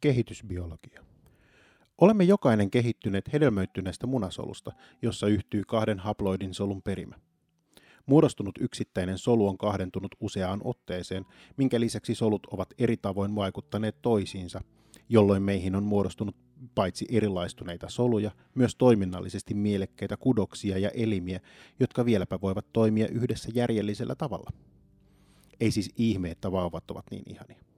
[0.00, 1.04] Kehitysbiologia.
[1.98, 7.14] Olemme jokainen kehittyneet hedelmöittyneestä munasolusta, jossa yhtyy kahden haploidin solun perimä.
[8.06, 11.26] Muodostunut yksittäinen solu on kahdentunut useaan otteeseen,
[11.56, 14.60] minkä lisäksi solut ovat eri tavoin vaikuttaneet toisiinsa,
[15.08, 16.36] jolloin meihin on muodostunut
[16.74, 21.40] paitsi erilaistuneita soluja, myös toiminnallisesti mielekkäitä kudoksia ja elimiä,
[21.80, 24.50] jotka vieläpä voivat toimia yhdessä järjellisellä tavalla.
[25.60, 27.69] Ei siis ihme, että vauvat ovat niin ihania.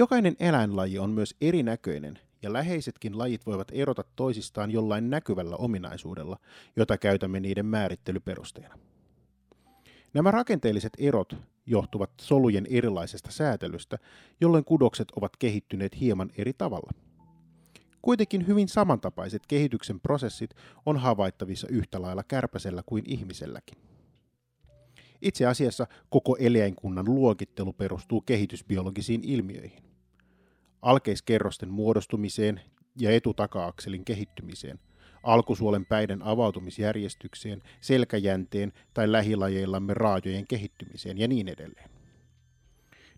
[0.00, 6.36] Jokainen eläinlaji on myös erinäköinen, ja läheisetkin lajit voivat erota toisistaan jollain näkyvällä ominaisuudella,
[6.76, 8.78] jota käytämme niiden määrittelyperusteena.
[10.14, 11.36] Nämä rakenteelliset erot
[11.66, 13.98] johtuvat solujen erilaisesta säätelystä,
[14.40, 16.90] jolloin kudokset ovat kehittyneet hieman eri tavalla.
[18.02, 20.54] Kuitenkin hyvin samantapaiset kehityksen prosessit
[20.86, 23.78] on havaittavissa yhtä lailla kärpäsellä kuin ihmiselläkin.
[25.22, 29.89] Itse asiassa koko eläinkunnan luokittelu perustuu kehitysbiologisiin ilmiöihin.
[30.82, 32.60] Alkeiskerrosten muodostumiseen
[32.96, 34.78] ja etutaka-akselin kehittymiseen,
[35.22, 41.90] alkusuolen päiden avautumisjärjestykseen, selkäjänteen tai lähilajeillamme raajojen kehittymiseen ja niin edelleen.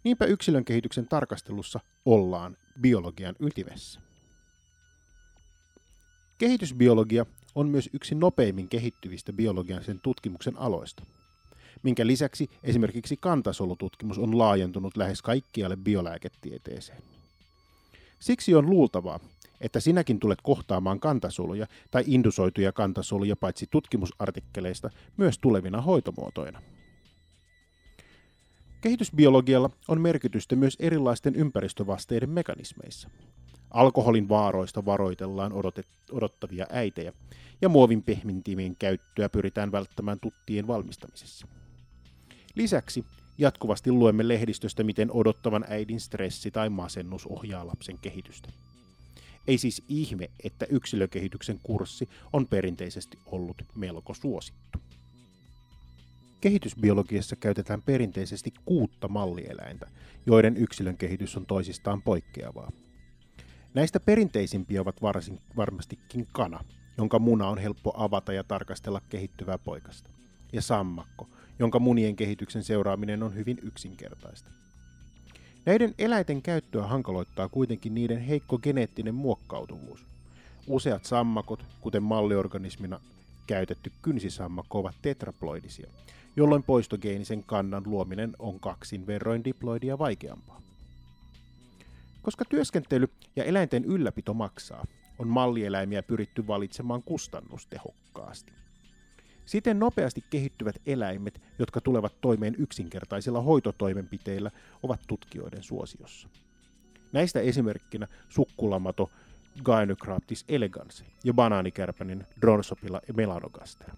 [0.05, 4.01] Niinpä yksilön kehityksen tarkastelussa ollaan biologian ytimessä.
[6.39, 11.05] Kehitysbiologia on myös yksi nopeimmin kehittyvistä biologian sen tutkimuksen aloista–
[11.83, 17.03] minkä lisäksi esimerkiksi kantasolututkimus on laajentunut lähes kaikkialle biolääketieteeseen.
[18.23, 19.21] Siksi on luultavaa,
[19.61, 26.63] että sinäkin tulet kohtaamaan kantasoluja tai indusoituja kantasoluja paitsi tutkimusartikkeleista myös tulevina hoitomuotoina.
[28.81, 33.11] Kehitysbiologialla on merkitystä myös erilaisten ympäristövasteiden mekanismeissa.
[33.71, 35.53] Alkoholin vaaroista varoitellaan
[36.13, 37.13] odottavia äitejä,
[37.63, 41.47] ja muovin pehmintimien käyttöä pyritään välttämään tuttien valmistamisessa.
[42.55, 43.05] Lisäksi
[43.39, 48.49] jatkuvasti luemme lehdistöstä, miten odottavan äidin stressi tai masennus ohjaa lapsen kehitystä.
[49.47, 54.79] Ei siis ihme, että yksilökehityksen kurssi on perinteisesti ollut melko suosittu.
[56.41, 59.87] Kehitysbiologiassa käytetään perinteisesti kuutta mallieläintä,
[60.27, 62.73] joiden yksilön kehitys on toisistaan poikkeavaa.
[63.75, 66.65] Näistä perinteisimpiä ovat varsin, varmastikin kana,
[66.99, 70.11] jonka muna on helppo avata ja tarkastella kehittyvää poikasta,
[70.53, 74.51] ja sammakko, jonka munien kehityksen seuraaminen on hyvin yksinkertaista.
[75.67, 80.07] Näiden eläinten käyttöä hankaloittaa kuitenkin niiden heikko geneettinen muokkautuvuus.
[80.67, 83.01] Useat sammakot, kuten malliorganismina
[83.47, 85.91] käytetty kynsisammakko, ovat tetraploidisia,
[86.37, 90.63] jolloin poistogeenisen kannan luominen on kaksin verroin diploidia vaikeampaa.
[92.23, 94.87] Koska työskentely ja eläinten ylläpito maksaa,
[95.19, 98.53] on mallieläimiä pyritty valitsemaan kustannustehokkaasti.
[99.47, 104.51] Siten nopeasti kehittyvät eläimet, jotka tulevat toimeen yksinkertaisilla hoitotoimenpiteillä,
[104.83, 106.29] ovat tutkijoiden suosiossa.
[107.13, 109.11] Näistä esimerkkinä sukkulamato
[109.65, 113.91] Gynocraptis elegans ja banaanikärpänen Dronsopila melanogaster.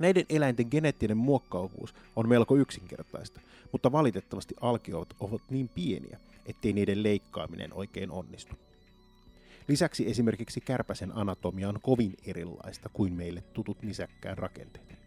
[0.00, 3.40] Näiden eläinten geneettinen muokkauvuus on melko yksinkertaista,
[3.72, 8.54] mutta valitettavasti alkiot ovat niin pieniä, ettei niiden leikkaaminen oikein onnistu.
[9.70, 14.98] Lisäksi esimerkiksi kärpäsen anatomia on kovin erilaista kuin meille tutut nisäkkään rakenteet.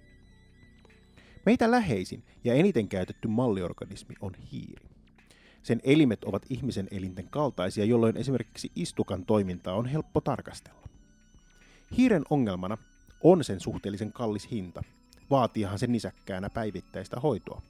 [1.46, 4.85] Meitä läheisin ja eniten käytetty malliorganismi on hiiri.
[5.63, 10.88] Sen elimet ovat ihmisen elinten kaltaisia, jolloin esimerkiksi istukan toimintaa on helppo tarkastella.
[11.97, 12.78] Hiiren ongelmana
[13.23, 14.84] on sen suhteellisen kallis hinta.
[15.29, 17.62] Vaatiihan sen nisäkkäänä päivittäistä hoitoa.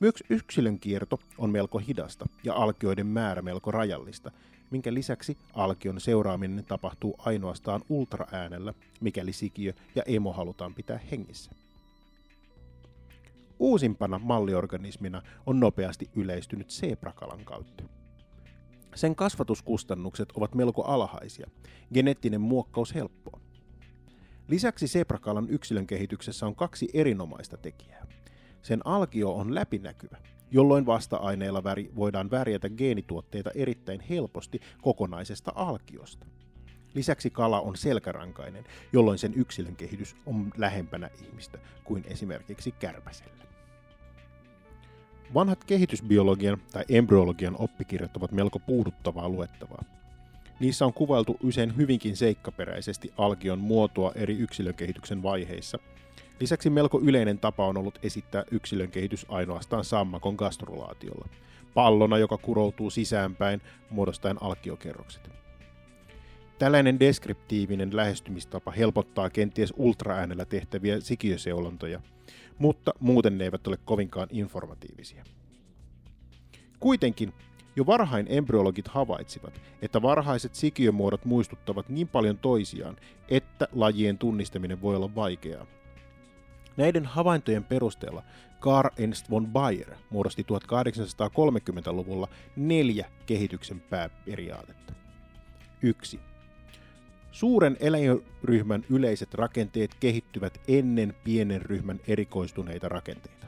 [0.00, 4.30] Myös yksilön kierto on melko hidasta ja alkioiden määrä melko rajallista,
[4.70, 11.50] minkä lisäksi alkion seuraaminen tapahtuu ainoastaan ultraäänellä, mikäli sikiö ja emo halutaan pitää hengissä.
[13.58, 17.84] Uusimpana malliorganismina on nopeasti yleistynyt seeprakalan käyttö.
[18.94, 21.50] Sen kasvatuskustannukset ovat melko alhaisia,
[21.94, 23.40] geneettinen muokkaus helppoa.
[24.48, 28.06] Lisäksi seeprakalan yksilön kehityksessä on kaksi erinomaista tekijää.
[28.66, 30.16] Sen alkio on läpinäkyvä,
[30.50, 36.26] jolloin vasta-aineilla väri, voidaan värjätä geenituotteita erittäin helposti kokonaisesta alkiosta.
[36.94, 43.44] Lisäksi kala on selkärankainen, jolloin sen yksilön kehitys on lähempänä ihmistä kuin esimerkiksi kärpäsellä.
[45.34, 49.84] Vanhat kehitysbiologian tai embryologian oppikirjat ovat melko puuduttavaa luettavaa.
[50.60, 55.78] Niissä on kuvailtu usein hyvinkin seikkaperäisesti alkion muotoa eri yksilökehityksen vaiheissa–
[56.40, 61.28] Lisäksi melko yleinen tapa on ollut esittää yksilön kehitys ainoastaan sammakon gastrulaatiolla,
[61.74, 65.30] pallona, joka kuroutuu sisäänpäin muodostaen alkiokerrokset.
[66.58, 72.00] Tällainen deskriptiivinen lähestymistapa helpottaa kenties ultraäänellä tehtäviä sikiöseulontoja,
[72.58, 75.24] mutta muuten ne eivät ole kovinkaan informatiivisia.
[76.80, 77.32] Kuitenkin
[77.76, 82.96] Jo varhain embryologit havaitsivat, että varhaiset sikiömuodot muistuttavat niin paljon toisiaan,
[83.28, 85.66] että lajien tunnistaminen voi olla vaikeaa.
[86.76, 88.22] Näiden havaintojen perusteella
[88.60, 94.92] Carl Ernst von Bayer muodosti 1830-luvulla neljä kehityksen pääperiaatetta.
[95.82, 96.20] 1.
[97.32, 103.46] Suuren eläinryhmän yleiset rakenteet kehittyvät ennen pienen ryhmän erikoistuneita rakenteita.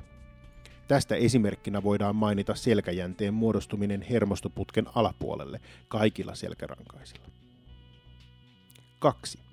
[0.89, 7.27] Tästä esimerkkinä voidaan mainita selkäjänteen muodostuminen hermostoputken alapuolelle kaikilla selkärankaisilla.
[8.99, 9.48] 2.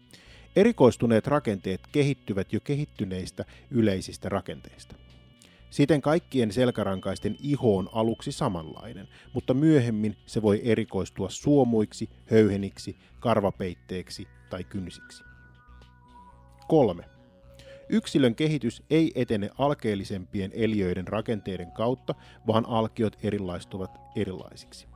[0.55, 4.95] Erikoistuneet rakenteet kehittyvät jo kehittyneistä yleisistä rakenteista.
[5.69, 14.27] Siten kaikkien selkärankaisten iho on aluksi samanlainen, mutta myöhemmin se voi erikoistua suomuiksi, höyheniksi, karvapeitteeksi
[14.49, 15.23] tai kynsiksi.
[16.67, 17.03] 3.
[17.89, 22.15] Yksilön kehitys ei etene alkeellisempien eliöiden rakenteiden kautta,
[22.47, 24.87] vaan alkiot erilaistuvat erilaisiksi.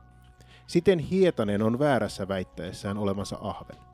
[0.66, 3.89] Siten Hietanen on väärässä väittäessään olemansa ahven.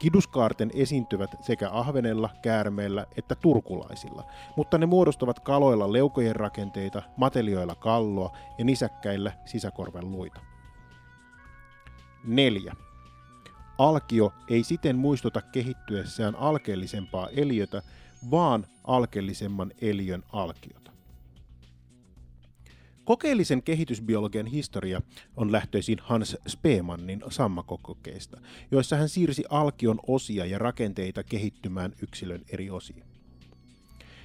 [0.00, 4.24] Kiduskaarten esiintyvät sekä ahvenella, käärmeellä että turkulaisilla,
[4.56, 10.40] mutta ne muodostavat kaloilla leukojen rakenteita, matelioilla kalloa ja nisäkkäillä sisäkorven luita.
[12.24, 12.74] 4.
[13.78, 17.82] Alkio ei siten muistuta kehittyessään alkeellisempaa eliötä,
[18.30, 20.89] vaan alkeellisemman eliön alkiota.
[23.04, 25.02] Kokeellisen kehitysbiologian historia
[25.36, 32.70] on lähtöisin Hans Spemannin sammakokokeista, joissa hän siirsi alkion osia ja rakenteita kehittymään yksilön eri
[32.70, 33.02] osiin.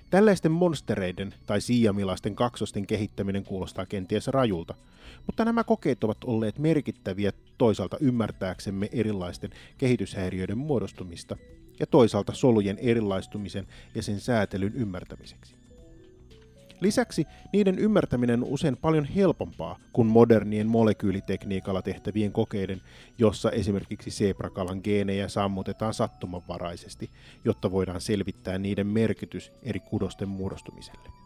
[0.10, 4.76] Tällaisten monstereiden tai siamilaisten kaksosten kehittäminen kuulostaa kenties rajulta,
[5.26, 11.38] mutta nämä kokeet ovat olleet merkittäviä toisaalta ymmärtääksemme erilaisten kehityshäiriöiden muodostumista
[11.80, 15.65] ja toisaalta solujen erilaistumisen ja sen säätelyn ymmärtämiseksi.
[16.82, 22.82] Lisäksi niiden ymmärtäminen on usein paljon helpompaa kuin modernien molekyylitekniikalla tehtävien kokeiden,
[23.18, 27.10] jossa esimerkiksi sebrakalan geenejä sammutetaan sattumanvaraisesti,
[27.46, 31.25] jotta voidaan selvittää niiden merkitys eri kudosten muodostumiselle.